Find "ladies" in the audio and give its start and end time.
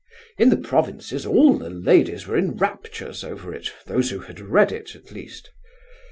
1.69-2.25